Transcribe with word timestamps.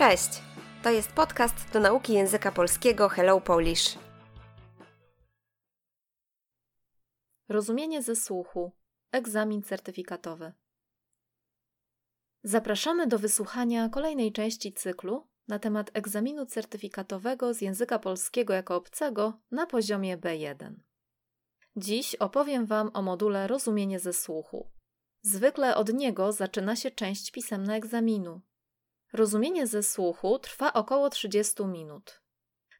Cześć! 0.00 0.42
To 0.82 0.90
jest 0.90 1.12
podcast 1.12 1.72
do 1.72 1.80
nauki 1.80 2.12
języka 2.12 2.52
polskiego 2.52 3.08
Hello 3.08 3.40
Polish. 3.40 3.98
Rozumienie 7.48 8.02
ze 8.02 8.16
słuchu. 8.16 8.72
Egzamin 9.12 9.62
certyfikatowy. 9.62 10.52
Zapraszamy 12.42 13.06
do 13.06 13.18
wysłuchania 13.18 13.88
kolejnej 13.88 14.32
części 14.32 14.72
cyklu 14.72 15.28
na 15.48 15.58
temat 15.58 15.90
egzaminu 15.94 16.46
certyfikatowego 16.46 17.54
z 17.54 17.60
języka 17.60 17.98
polskiego 17.98 18.54
jako 18.54 18.76
obcego 18.76 19.40
na 19.50 19.66
poziomie 19.66 20.18
B1. 20.18 20.74
Dziś 21.76 22.14
opowiem 22.14 22.66
Wam 22.66 22.90
o 22.94 23.02
module 23.02 23.46
Rozumienie 23.46 23.98
ze 23.98 24.12
słuchu. 24.12 24.70
Zwykle 25.22 25.76
od 25.76 25.92
niego 25.92 26.32
zaczyna 26.32 26.76
się 26.76 26.90
część 26.90 27.30
pisemna 27.30 27.76
egzaminu. 27.76 28.40
Rozumienie 29.12 29.66
ze 29.66 29.82
słuchu 29.82 30.38
trwa 30.38 30.72
około 30.72 31.10
30 31.10 31.64
minut. 31.64 32.20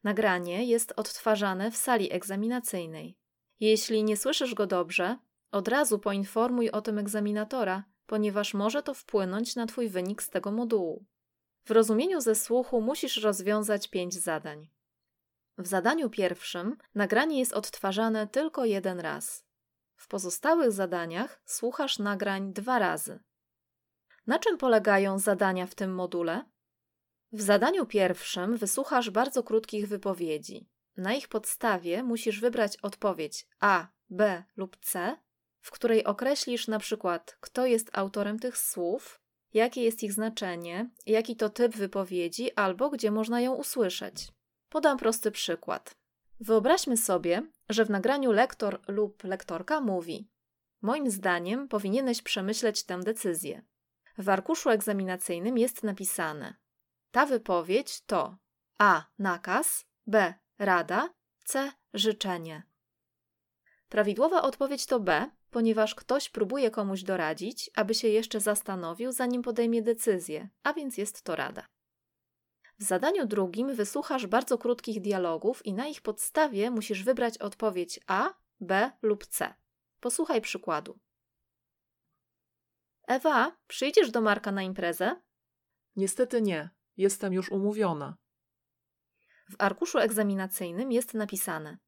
Nagranie 0.05 0.65
jest 0.65 0.93
odtwarzane 0.97 1.71
w 1.71 1.77
sali 1.77 2.12
egzaminacyjnej. 2.12 3.19
Jeśli 3.61 4.05
nie 4.05 4.16
słyszysz 4.16 4.55
go 4.55 4.66
dobrze, 4.66 5.19
od 5.52 5.69
razu 5.69 5.98
poinformuj 5.98 6.71
o 6.71 6.83
tym 6.83 6.98
egzaminatora, 6.98 7.85
ponieważ 8.07 8.55
może 8.55 8.83
to 8.83 8.95
wpłynąć 8.95 9.57
na 9.57 9.66
Twój 9.66 9.88
wynik 9.88 10.23
z 10.23 10.30
tego 10.30 10.52
modułu. 10.52 11.05
W 11.65 11.71
rozumieniu 11.71 12.21
ze 12.21 12.35
słuchu 12.35 12.80
musisz 12.80 13.16
rozwiązać 13.16 13.88
pięć 13.88 14.15
zadań. 14.15 14.71
W 15.59 15.66
zadaniu 15.66 16.10
pierwszym 16.10 16.77
nagranie 16.95 17.38
jest 17.38 17.52
odtwarzane 17.52 18.27
tylko 18.27 18.65
jeden 18.65 19.01
raz. 19.01 19.45
W 19.97 20.09
pozostałych 20.09 20.73
zadaniach 20.73 21.43
słuchasz 21.45 21.99
nagrań 21.99 22.52
dwa 22.52 22.79
razy. 22.79 23.21
Na 24.30 24.39
czym 24.39 24.59
polegają 24.59 25.19
zadania 25.19 25.66
w 25.66 25.75
tym 25.75 25.95
module? 25.95 26.45
W 27.33 27.43
zadaniu 27.43 27.87
pierwszym 27.87 28.57
wysłuchasz 28.57 29.10
bardzo 29.10 29.43
krótkich 29.43 29.88
wypowiedzi. 29.88 30.68
Na 30.96 31.15
ich 31.15 31.29
podstawie 31.29 32.02
musisz 32.02 32.41
wybrać 32.41 32.77
odpowiedź 32.77 33.46
A, 33.60 33.87
B 34.10 34.45
lub 34.57 34.77
C, 34.77 35.16
w 35.60 35.71
której 35.71 36.04
określisz 36.04 36.69
na 36.69 36.79
przykład, 36.79 37.37
kto 37.41 37.66
jest 37.66 37.91
autorem 37.93 38.38
tych 38.38 38.59
słów, 38.59 39.21
jakie 39.54 39.82
jest 39.82 40.02
ich 40.02 40.13
znaczenie, 40.13 40.91
jaki 41.07 41.37
to 41.37 41.51
typ 41.51 41.76
wypowiedzi 41.76 42.52
albo 42.52 42.91
gdzie 42.91 43.10
można 43.10 43.41
ją 43.41 43.54
usłyszeć. 43.54 44.29
Podam 44.69 44.99
prosty 44.99 45.30
przykład. 45.30 45.95
Wyobraźmy 46.41 46.97
sobie, 46.97 47.43
że 47.69 47.85
w 47.85 47.91
nagraniu 47.91 48.32
lektor 48.32 48.80
lub 48.88 49.24
lektorka 49.24 49.80
mówi: 49.80 50.29
Moim 50.82 51.10
zdaniem 51.10 51.69
powinieneś 51.69 52.23
przemyśleć 52.23 52.82
tę 52.82 53.01
decyzję. 53.01 53.63
W 54.19 54.29
arkuszu 54.29 54.71
egzaminacyjnym 54.71 55.59
jest 55.59 55.83
napisane: 55.83 56.55
Ta 57.11 57.27
wypowiedź 57.27 58.01
to 58.01 58.37
A. 58.79 59.05
Nakaz, 59.19 59.87
B. 60.07 60.35
Rada, 60.59 61.15
C. 61.45 61.73
Życzenie. 61.95 62.63
Prawidłowa 63.88 64.43
odpowiedź 64.43 64.87
to 64.87 65.00
B, 65.00 65.31
ponieważ 65.50 65.94
ktoś 65.94 66.28
próbuje 66.28 66.71
komuś 66.71 67.03
doradzić, 67.03 67.71
aby 67.75 67.94
się 67.94 68.09
jeszcze 68.09 68.41
zastanowił, 68.41 69.12
zanim 69.12 69.43
podejmie 69.43 69.83
decyzję, 69.83 70.49
a 70.62 70.72
więc 70.72 70.99
jest 70.99 71.22
to 71.22 71.37
rada. 71.37 71.66
W 72.78 72.83
zadaniu 72.83 73.27
drugim 73.27 73.75
wysłuchasz 73.75 74.27
bardzo 74.27 74.59
krótkich 74.59 75.00
dialogów 75.00 75.66
i 75.66 75.72
na 75.72 75.87
ich 75.87 76.03
podstawie 76.03 76.71
musisz 76.71 77.05
wybrać 77.05 77.38
odpowiedź 77.38 78.00
A, 78.06 78.34
B 78.61 78.91
lub 79.03 79.27
C. 79.27 79.55
Posłuchaj 80.00 80.41
przykładu. 80.41 80.99
Ewa, 83.11 83.56
przyjdziesz 83.66 84.11
do 84.11 84.21
Marka 84.21 84.53
na 84.53 84.62
imprezę? 84.62 85.21
Niestety 85.97 86.43
nie. 86.43 86.71
Jestem 86.97 87.33
już 87.33 87.50
umówiona. 87.50 88.16
W 89.50 89.55
arkuszu 89.59 89.99
egzaminacyjnym 89.99 90.93
jest 90.93 91.15
napisane: 91.15 91.78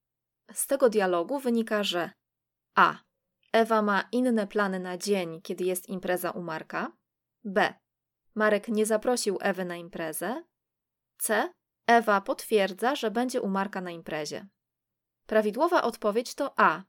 Z 0.52 0.66
tego 0.66 0.88
dialogu 0.88 1.38
wynika, 1.38 1.82
że 1.82 2.10
A. 2.74 2.98
Ewa 3.52 3.82
ma 3.82 4.08
inne 4.12 4.46
plany 4.46 4.80
na 4.80 4.98
dzień, 4.98 5.42
kiedy 5.42 5.64
jest 5.64 5.88
impreza 5.88 6.30
u 6.30 6.42
Marka. 6.42 6.92
B. 7.44 7.74
Marek 8.34 8.68
nie 8.68 8.86
zaprosił 8.86 9.38
Ewy 9.40 9.64
na 9.64 9.76
imprezę. 9.76 10.44
C. 11.18 11.52
Ewa 11.86 12.20
potwierdza, 12.20 12.96
że 12.96 13.10
będzie 13.10 13.40
u 13.40 13.48
Marka 13.48 13.80
na 13.80 13.90
imprezie. 13.90 14.48
Prawidłowa 15.26 15.82
odpowiedź 15.82 16.34
to 16.34 16.54
A. 16.56 16.82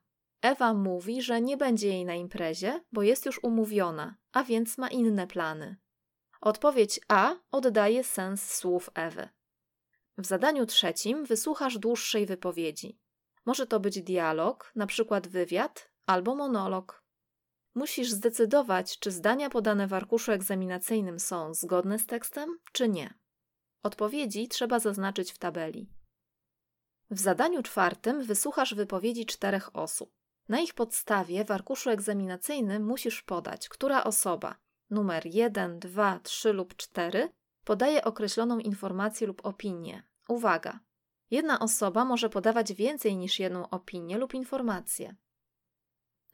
Ewa 0.43 0.73
mówi, 0.73 1.21
że 1.21 1.41
nie 1.41 1.57
będzie 1.57 1.87
jej 1.87 2.05
na 2.05 2.15
imprezie, 2.15 2.83
bo 2.91 3.03
jest 3.03 3.25
już 3.25 3.43
umówiona, 3.43 4.15
a 4.31 4.43
więc 4.43 4.77
ma 4.77 4.87
inne 4.87 5.27
plany. 5.27 5.75
Odpowiedź 6.41 6.99
A 7.07 7.35
oddaje 7.51 8.03
sens 8.03 8.53
słów 8.53 8.89
Ewy. 8.93 9.29
W 10.17 10.25
zadaniu 10.25 10.65
trzecim 10.65 11.25
wysłuchasz 11.25 11.77
dłuższej 11.77 12.25
wypowiedzi. 12.25 12.99
Może 13.45 13.67
to 13.67 13.79
być 13.79 14.01
dialog, 14.01 14.71
na 14.75 14.87
przykład 14.87 15.27
wywiad, 15.27 15.91
albo 16.05 16.35
monolog. 16.35 17.03
Musisz 17.75 18.11
zdecydować, 18.11 18.99
czy 18.99 19.11
zdania 19.11 19.49
podane 19.49 19.87
w 19.87 19.93
arkuszu 19.93 20.31
egzaminacyjnym 20.31 21.19
są 21.19 21.53
zgodne 21.53 21.99
z 21.99 22.05
tekstem, 22.05 22.59
czy 22.71 22.89
nie. 22.89 23.13
Odpowiedzi 23.83 24.47
trzeba 24.47 24.79
zaznaczyć 24.79 25.31
w 25.31 25.37
tabeli. 25.37 25.89
W 27.11 27.19
zadaniu 27.19 27.63
czwartym 27.63 28.23
wysłuchasz 28.23 28.75
wypowiedzi 28.75 29.25
czterech 29.25 29.75
osób. 29.75 30.22
Na 30.49 30.59
ich 30.59 30.73
podstawie 30.73 31.45
w 31.45 31.51
arkuszu 31.51 31.89
egzaminacyjnym 31.89 32.85
musisz 32.85 33.21
podać, 33.21 33.69
która 33.69 34.03
osoba 34.03 34.55
numer 34.89 35.25
1, 35.25 35.79
2, 35.79 36.19
3 36.19 36.53
lub 36.53 36.75
4 36.75 37.29
podaje 37.63 38.03
określoną 38.03 38.59
informację 38.59 39.27
lub 39.27 39.45
opinię. 39.45 40.03
Uwaga! 40.27 40.79
Jedna 41.31 41.59
osoba 41.59 42.05
może 42.05 42.29
podawać 42.29 42.73
więcej 42.73 43.17
niż 43.17 43.39
jedną 43.39 43.69
opinię 43.69 44.17
lub 44.17 44.33
informację. 44.33 45.15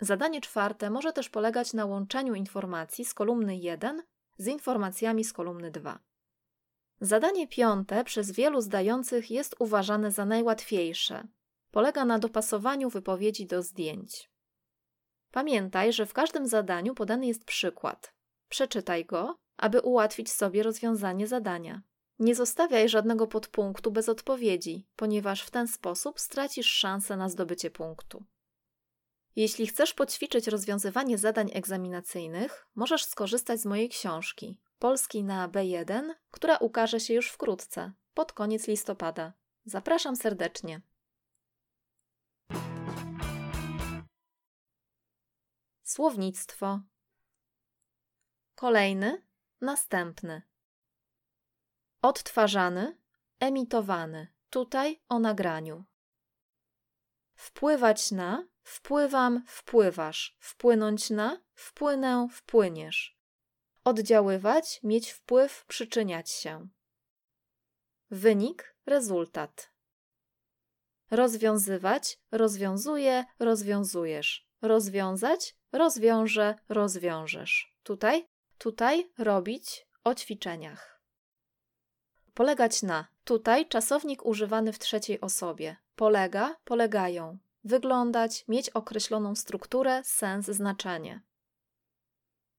Zadanie 0.02 0.42
czwarte 0.42 0.90
może 0.90 1.14
też 1.14 1.30
polegać 1.30 1.74
na 1.74 1.86
łączeniu 1.86 2.36
informacji 2.36 3.06
z 3.06 3.14
kolumny 3.14 3.56
1 3.58 4.04
z 4.38 4.48
informacjami 4.48 5.24
z 5.24 5.34
kolumny 5.34 5.72
2. 5.72 6.00
Zadanie 7.02 7.48
piąte 7.48 8.04
przez 8.04 8.32
wielu 8.32 8.62
zdających 8.62 9.32
jest 9.32 9.56
uważane 9.60 10.12
za 10.12 10.26
najłatwiejsze. 10.26 11.28
Polega 11.72 12.06
na 12.06 12.20
dopasowaniu 12.20 12.90
wypowiedzi 12.90 13.46
do 13.46 13.62
zdjęć. 13.62 14.32
Pamiętaj, 15.32 15.94
że 15.94 16.06
w 16.06 16.14
każdym 16.14 16.48
zadaniu 16.48 16.96
podany 16.96 17.28
jest 17.28 17.46
przykład. 17.46 18.14
Przeczytaj 18.50 19.06
go, 19.06 19.40
aby 19.58 19.82
ułatwić 19.82 20.32
sobie 20.32 20.64
rozwiązanie 20.64 21.28
zadania. 21.28 21.82
Nie 22.20 22.36
zostawiaj 22.36 22.90
żadnego 22.90 23.28
podpunktu 23.28 23.92
bez 23.92 24.10
odpowiedzi, 24.10 24.88
ponieważ 24.96 25.42
w 25.42 25.52
ten 25.52 25.68
sposób 25.68 26.20
stracisz 26.20 26.68
szansę 26.68 27.18
na 27.18 27.30
zdobycie 27.30 27.72
punktu. 27.72 28.26
Jeśli 29.36 29.68
chcesz 29.68 29.94
poćwiczyć 29.94 30.48
rozwiązywanie 30.48 31.18
zadań 31.18 31.52
egzaminacyjnych, 31.54 32.66
możesz 32.76 33.06
skorzystać 33.06 33.62
z 33.62 33.66
mojej 33.66 33.90
książki 33.90 34.60
Polski 34.80 35.24
na 35.24 35.50
B1, 35.50 36.10
która 36.32 36.58
ukaże 36.58 37.00
się 37.00 37.14
już 37.14 37.30
wkrótce, 37.30 37.92
pod 38.14 38.34
koniec 38.34 38.68
listopada. 38.68 39.34
Zapraszam 39.66 40.16
serdecznie. 40.16 40.82
Słownictwo. 46.00 46.80
Kolejny, 48.56 49.26
następny. 49.62 50.42
Odtwarzany, 52.02 52.98
emitowany. 53.40 54.28
Tutaj 54.50 55.02
o 55.10 55.20
nagraniu. 55.20 55.86
Wpływać 57.36 58.12
na, 58.12 58.48
wpływam, 58.64 59.44
wpływasz. 59.48 60.38
Wpłynąć 60.40 61.10
na, 61.10 61.42
wpłynę, 61.54 62.28
wpłyniesz. 62.32 63.20
Oddziaływać, 63.84 64.80
mieć 64.84 65.12
wpływ, 65.12 65.66
przyczyniać 65.66 66.30
się. 66.30 66.68
Wynik, 68.10 68.76
rezultat. 68.86 69.72
Rozwiązywać, 71.12 72.20
rozwiązuje, 72.32 73.26
rozwiązujesz. 73.40 74.49
Rozwiązać, 74.62 75.56
rozwiąże, 75.72 76.56
rozwiążesz. 76.70 77.76
Tutaj, 77.84 78.28
tutaj 78.58 79.12
robić 79.18 79.88
o 80.04 80.16
ćwiczeniach. 80.16 81.02
Polegać 82.34 82.84
na. 82.84 83.08
Tutaj 83.24 83.68
czasownik 83.68 84.26
używany 84.26 84.74
w 84.74 84.80
trzeciej 84.80 85.22
osobie. 85.22 85.78
Polega, 85.96 86.56
polegają. 86.64 87.38
Wyglądać, 87.64 88.44
mieć 88.48 88.70
określoną 88.70 89.36
strukturę, 89.36 90.02
sens, 90.04 90.46
znaczenie. 90.46 91.22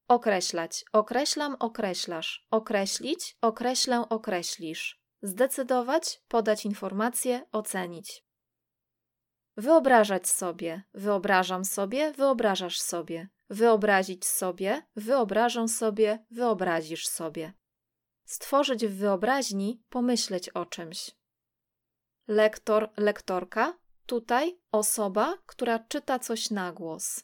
Określać. 0.07 0.85
Określam, 0.93 1.55
określasz. 1.59 2.47
Określić, 2.51 3.37
określę, 3.41 4.09
określisz. 4.09 5.01
Zdecydować, 5.21 6.21
podać 6.27 6.65
informację, 6.65 7.45
ocenić. 7.51 8.23
Wyobrażać 9.57 10.27
sobie, 10.27 10.83
wyobrażam 10.93 11.65
sobie, 11.65 12.11
wyobrażasz 12.11 12.81
sobie. 12.81 13.29
Wyobrazić 13.49 14.25
sobie, 14.25 14.87
wyobrażę 14.95 15.67
sobie, 15.67 16.25
wyobrazisz 16.31 17.07
sobie. 17.07 17.53
stworzyć 18.25 18.87
w 18.87 18.97
wyobraźni, 18.97 19.83
pomyśleć 19.89 20.49
o 20.49 20.65
czymś. 20.65 21.11
Lektor, 22.27 22.89
lektorka, 22.97 23.79
tutaj 24.05 24.59
osoba, 24.71 25.37
która 25.45 25.79
czyta 25.79 26.19
coś 26.19 26.49
na 26.51 26.71
głos. 26.71 27.23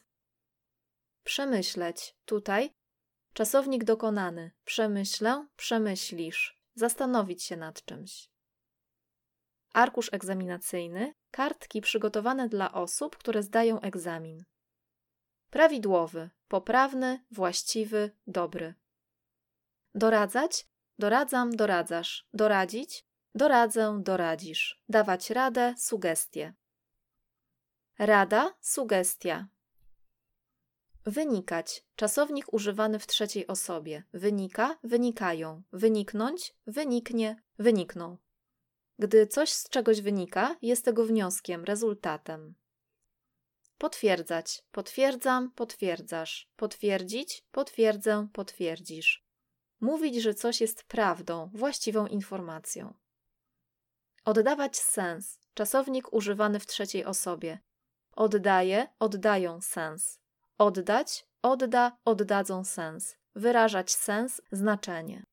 Przemyśleć, 1.24 2.16
tutaj 2.24 2.74
czasownik 3.32 3.84
dokonany. 3.84 4.50
Przemyślę, 4.64 5.46
przemyślisz. 5.56 6.58
Zastanowić 6.74 7.44
się 7.44 7.56
nad 7.56 7.84
czymś. 7.84 8.30
Arkusz 9.72 10.12
egzaminacyjny, 10.12 11.14
kartki 11.30 11.80
przygotowane 11.80 12.48
dla 12.48 12.72
osób, 12.72 13.16
które 13.16 13.42
zdają 13.42 13.80
egzamin. 13.80 14.44
Prawidłowy, 15.50 16.30
poprawny, 16.48 17.24
właściwy, 17.30 18.10
dobry. 18.26 18.74
Doradzać, 19.94 20.66
doradzam, 20.98 21.56
doradzasz. 21.56 22.28
Doradzić, 22.34 23.04
doradzę, 23.34 24.00
doradzisz. 24.02 24.82
Dawać 24.88 25.30
radę, 25.30 25.74
sugestie. 25.78 26.54
Rada, 27.98 28.54
sugestia. 28.60 29.48
Wynikać. 31.04 31.84
Czasownik 31.96 32.52
używany 32.52 32.98
w 32.98 33.06
trzeciej 33.06 33.46
osobie. 33.46 34.02
Wynika, 34.12 34.78
wynikają. 34.84 35.62
Wyniknąć, 35.72 36.54
wyniknie, 36.66 37.42
wynikną. 37.58 38.16
Gdy 38.98 39.26
coś 39.26 39.52
z 39.52 39.68
czegoś 39.68 40.00
wynika, 40.00 40.56
jest 40.62 40.84
tego 40.84 41.04
wnioskiem, 41.04 41.64
rezultatem. 41.64 42.54
Potwierdzać. 43.78 44.62
Potwierdzam, 44.72 45.50
potwierdzasz. 45.50 46.50
Potwierdzić, 46.56 47.44
potwierdzę, 47.50 48.28
potwierdzisz. 48.32 49.24
Mówić, 49.80 50.16
że 50.16 50.34
coś 50.34 50.60
jest 50.60 50.84
prawdą, 50.84 51.50
właściwą 51.54 52.06
informacją. 52.06 52.94
Oddawać 54.24 54.76
sens. 54.76 55.40
Czasownik 55.54 56.12
używany 56.12 56.60
w 56.60 56.66
trzeciej 56.66 57.04
osobie. 57.04 57.58
Oddaje, 58.12 58.88
oddają 58.98 59.60
sens. 59.60 60.20
Oddać, 60.58 61.26
odda, 61.42 61.98
oddadzą 62.04 62.64
sens. 62.64 63.16
Wyrażać 63.34 63.90
sens, 63.94 64.40
znaczenie. 64.52 65.26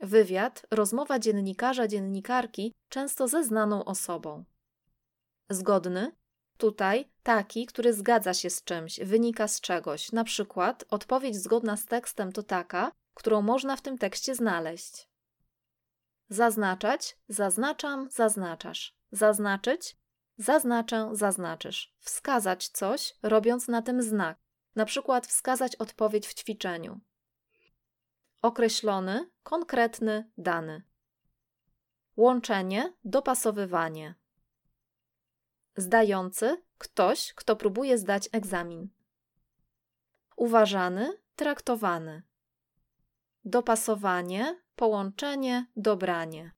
Wywiad, 0.00 0.66
rozmowa 0.70 1.18
dziennikarza, 1.18 1.88
dziennikarki, 1.88 2.74
często 2.88 3.28
ze 3.28 3.44
znaną 3.44 3.84
osobą. 3.84 4.44
Zgodny, 5.50 6.16
tutaj 6.56 7.10
taki, 7.22 7.66
który 7.66 7.92
zgadza 7.92 8.34
się 8.34 8.50
z 8.50 8.64
czymś, 8.64 9.00
wynika 9.00 9.48
z 9.48 9.60
czegoś. 9.60 10.12
Na 10.12 10.24
przykład 10.24 10.84
odpowiedź 10.90 11.36
zgodna 11.36 11.76
z 11.76 11.86
tekstem 11.86 12.32
to 12.32 12.42
taka, 12.42 12.92
którą 13.14 13.42
można 13.42 13.76
w 13.76 13.82
tym 13.82 13.98
tekście 13.98 14.34
znaleźć. 14.34 15.08
Zaznaczać, 16.28 17.18
zaznaczam, 17.28 18.08
zaznaczasz. 18.10 18.96
Zaznaczyć, 19.12 19.96
zaznaczę, 20.38 21.08
zaznaczysz. 21.12 21.94
Wskazać 22.00 22.68
coś, 22.68 23.14
robiąc 23.22 23.68
na 23.68 23.82
tym 23.82 24.02
znak. 24.02 24.38
Na 24.76 24.84
przykład 24.84 25.26
wskazać 25.26 25.76
odpowiedź 25.76 26.26
w 26.26 26.34
ćwiczeniu. 26.34 27.00
Określony, 28.46 29.30
konkretny, 29.42 30.30
dany. 30.38 30.82
Łączenie, 32.16 32.92
dopasowywanie. 33.04 34.14
Zdający, 35.76 36.62
ktoś, 36.78 37.32
kto 37.34 37.56
próbuje 37.56 37.98
zdać 37.98 38.28
egzamin. 38.32 38.88
Uważany, 40.36 41.18
traktowany. 41.36 42.22
Dopasowanie, 43.44 44.62
połączenie, 44.76 45.66
dobranie. 45.76 46.52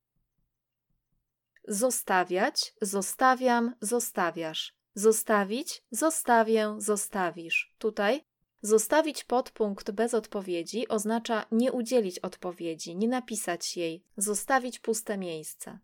Zostawiać, 1.69 2.75
zostawiam, 2.83 3.75
zostawiasz. 3.81 4.77
Zostawić, 4.95 5.85
zostawię, 5.91 6.75
zostawisz. 6.79 7.75
Tutaj 7.79 8.28
zostawić 8.63 9.25
podpunkt 9.25 9.91
bez 9.91 10.15
odpowiedzi 10.15 10.89
oznacza 10.89 11.47
nie 11.53 11.73
udzielić 11.73 12.19
odpowiedzi, 12.19 12.97
nie 12.97 13.09
napisać 13.09 13.77
jej, 13.77 14.05
zostawić 14.17 14.79
puste 14.79 15.19
miejsce. 15.19 15.79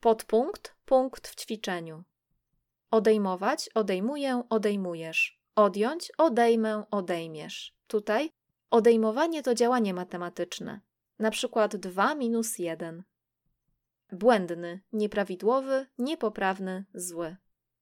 Podpunkt, 0.00 0.74
punkt 0.84 1.28
w 1.28 1.34
ćwiczeniu. 1.34 2.04
Odejmować, 2.90 3.70
odejmuję, 3.74 4.42
odejmujesz. 4.50 5.40
Odjąć, 5.54 6.12
odejmę, 6.18 6.84
odejmiesz. 6.90 7.76
Tutaj 7.86 8.30
odejmowanie 8.70 9.42
to 9.42 9.54
działanie 9.54 9.94
matematyczne. 9.94 10.80
Na 11.18 11.30
przykład 11.30 11.76
2 11.76 12.14
minus 12.14 12.58
1. 12.58 13.02
Błędny, 14.12 14.80
nieprawidłowy, 14.92 15.86
niepoprawny, 15.98 16.84
zły. 16.94 17.36